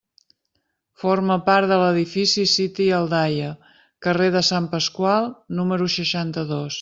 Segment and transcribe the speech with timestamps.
[1.01, 3.51] Forma part de l'edifici siti a Aldaia,
[4.07, 6.69] carrer de Sant Pasqual, número seixanta-dos.